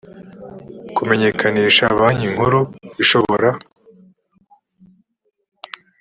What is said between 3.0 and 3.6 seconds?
ishobora